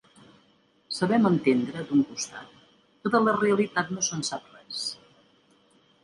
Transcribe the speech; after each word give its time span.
Sabem 0.99 1.27
entendre, 1.29 1.83
d’un 1.89 1.99
costat, 2.13 2.55
que 3.03 3.11
de 3.17 3.21
la 3.25 3.35
realitat 3.35 3.91
no 3.97 4.05
se’n 4.07 4.25
sap 4.31 4.49
res. 4.55 4.81